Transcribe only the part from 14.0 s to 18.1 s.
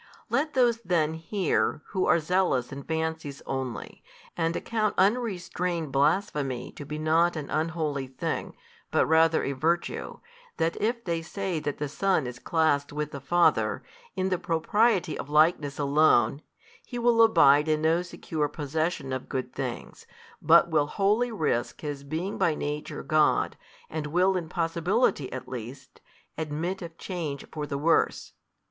in the propriety of likeness alone, He will abide in no